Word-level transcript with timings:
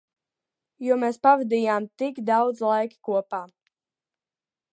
Jo 0.85 0.95
mēs 1.03 1.19
pavadījām 1.27 1.85
tik 2.03 2.23
daudz 2.31 2.65
laika 2.71 3.01
kopā. 3.11 3.45